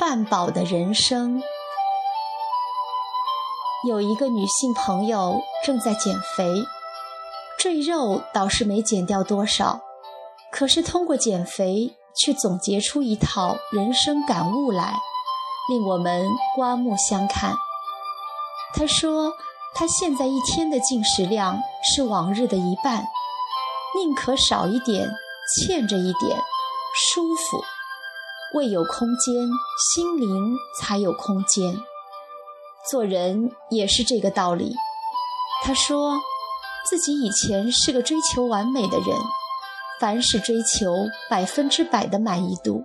[0.00, 1.42] 半饱的人生。
[3.86, 6.64] 有一个女性朋友正在减肥，
[7.58, 9.82] 赘肉倒是没减掉多少，
[10.50, 14.98] 可是通过减肥却总结出一套人生感悟来，
[15.68, 17.54] 令我们刮目相看。
[18.72, 19.34] 她说，
[19.74, 21.60] 她现在一天的进食量
[21.94, 23.04] 是往日的一半，
[23.94, 25.06] 宁可少一点，
[25.54, 26.42] 欠着一点，
[26.94, 27.62] 舒服。
[28.54, 29.48] 胃有空间，
[29.94, 31.78] 心灵才有空间。
[32.90, 34.74] 做人也是这个道理。
[35.62, 36.18] 他说，
[36.88, 39.16] 自己以前是个追求完美的人，
[40.00, 42.84] 凡事追求百分之百的满意度，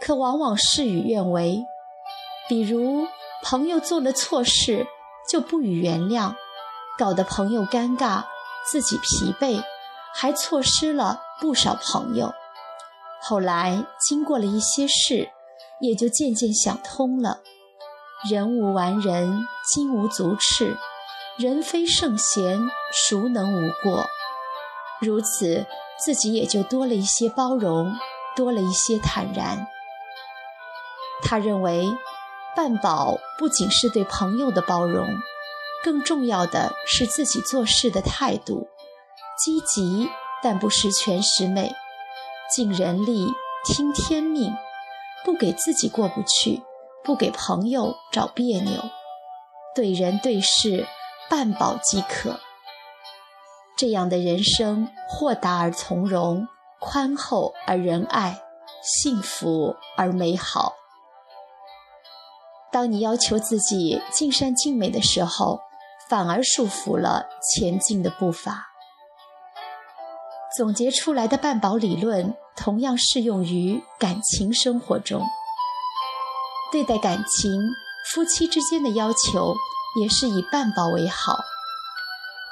[0.00, 1.64] 可往往事与愿违。
[2.48, 3.06] 比如
[3.42, 4.86] 朋友做了错事，
[5.28, 6.34] 就不予原谅，
[6.98, 8.24] 搞得朋友尴尬，
[8.70, 9.64] 自己疲惫，
[10.14, 12.32] 还错失了不少朋友。
[13.26, 15.30] 后来经过了一些事，
[15.80, 17.40] 也就渐渐想通了：
[18.30, 20.76] 人无完人，金无足赤，
[21.38, 24.04] 人非圣贤，孰能无过？
[25.00, 25.64] 如此，
[26.04, 27.94] 自己也就多了一些包容，
[28.36, 29.66] 多了一些坦然。
[31.22, 31.86] 他认为，
[32.54, 35.08] 半饱不仅是对朋友的包容，
[35.82, 38.68] 更重要的是自己做事的态度，
[39.42, 40.10] 积极
[40.42, 41.74] 但不十全十美。
[42.54, 43.26] 尽人力，
[43.64, 44.54] 听天命，
[45.24, 46.62] 不给自己过不去，
[47.02, 48.80] 不给朋友找别扭，
[49.74, 50.86] 对人对事
[51.28, 52.38] 半饱即可。
[53.76, 56.46] 这样的人生，豁达而从容，
[56.78, 58.40] 宽厚而仁爱，
[58.80, 60.74] 幸福而美好。
[62.70, 65.58] 当你要求自己尽善尽美的时候，
[66.08, 68.68] 反而束缚了前进的步伐。
[70.56, 75.22] 总结出来的半饱理论，同样适用于感情生活中。
[76.72, 77.60] 对待感情，
[78.12, 79.54] 夫妻之间的要求
[80.00, 81.38] 也是以半饱为好。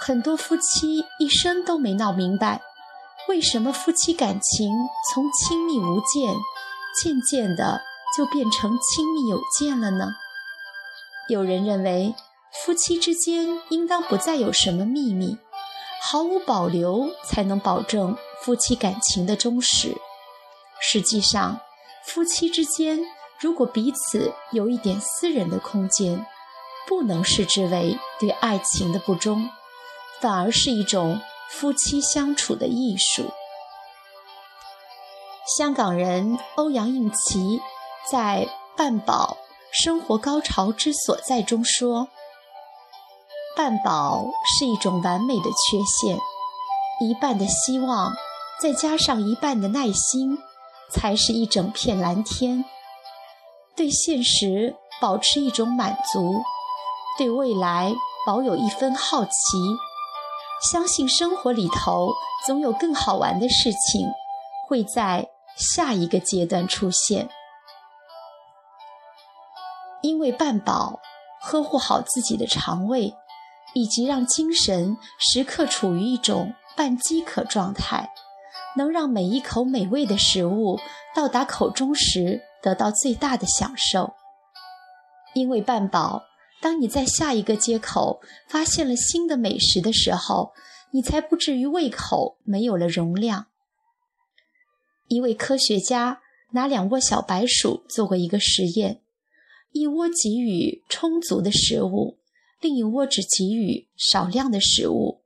[0.00, 2.60] 很多夫妻一生都没闹明白，
[3.28, 4.68] 为什么夫妻感情
[5.12, 6.34] 从亲密无间，
[7.00, 7.80] 渐渐的
[8.16, 10.12] 就变成亲密有间了呢？
[11.28, 12.14] 有人认为，
[12.64, 15.38] 夫妻之间应当不再有什么秘密。
[16.04, 19.96] 毫无保留，才能保证夫妻感情的忠实。
[20.80, 21.60] 实际上，
[22.04, 22.98] 夫妻之间
[23.38, 26.26] 如果彼此有一点私人的空间，
[26.88, 29.48] 不能视之为对爱情的不忠，
[30.20, 33.30] 反而是一种夫妻相处的艺术。
[35.56, 37.60] 香港人欧阳应琦
[38.10, 39.36] 在《半饱
[39.70, 42.08] 生活高潮之所在》中说。
[43.54, 46.18] 半饱是一种完美的缺陷，
[47.00, 48.12] 一半的希望，
[48.60, 50.38] 再加上一半的耐心，
[50.90, 52.64] 才是一整片蓝天。
[53.76, 56.42] 对现实保持一种满足，
[57.18, 57.94] 对未来
[58.26, 59.30] 保有一分好奇，
[60.70, 62.14] 相信生活里头
[62.46, 64.08] 总有更好玩的事情
[64.68, 67.28] 会在下一个阶段出现。
[70.00, 71.00] 因为半饱，
[71.40, 73.14] 呵护好自己的肠胃。
[73.74, 78.10] 以及让精神时刻处于一种半饥渴状态，
[78.76, 80.78] 能让每一口美味的食物
[81.14, 84.12] 到达口中时得到最大的享受。
[85.34, 86.24] 因为半饱，
[86.60, 90.52] 当你在下一个街口发现了新的美食的时候，
[90.90, 93.46] 你才不至于胃口没有了容量。
[95.08, 96.20] 一位科学家
[96.52, 99.00] 拿两窝小白鼠做过一个实验，
[99.72, 102.18] 一窝给予充足的食物。
[102.62, 105.20] 另一窝只给予少量的食物，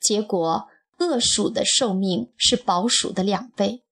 [0.00, 0.68] 结果
[0.98, 3.82] 饿鼠的寿命是饱鼠的两倍。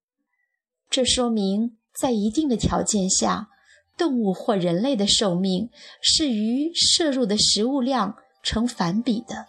[0.88, 3.50] 这说明，在一定的条件下，
[3.98, 5.68] 动物或人类的寿命
[6.00, 9.46] 是与摄入的食物量成反比的。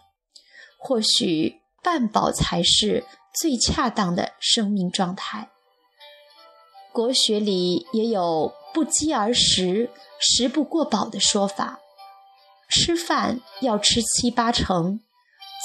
[0.77, 5.49] 或许半饱才是最恰当的生命状态。
[6.91, 9.89] 国学里也有“不饥而食，
[10.19, 11.79] 食不过饱”的说法。
[12.69, 14.99] 吃饭要吃七八成，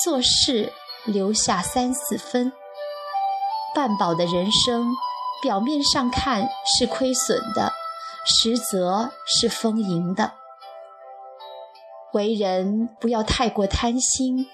[0.03, 0.73] 做事
[1.05, 2.51] 留下三四分。
[3.75, 4.95] 半饱的人生，
[5.43, 7.75] 表面上看是亏损的，
[8.25, 10.33] 实则是丰盈的。
[12.15, 14.47] 为人不要太过贪心，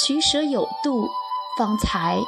[0.00, 1.08] 取舍有度，
[1.58, 2.20] 方才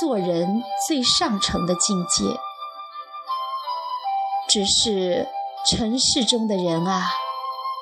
[0.00, 2.24] 做人最上乘的境界。
[4.48, 5.28] 只是
[5.68, 7.12] 尘世中的人啊，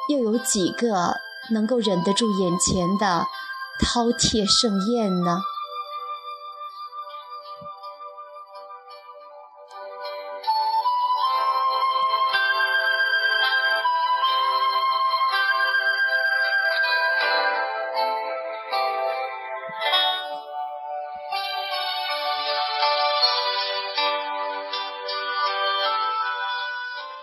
[0.08, 1.14] 又有几个？
[1.50, 3.26] 能够忍得住眼前的
[3.80, 5.40] 饕餮盛宴呢？